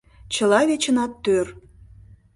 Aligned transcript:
—Чыла 0.33 0.61
вечынат 0.69 1.11
тӧр. 1.23 1.47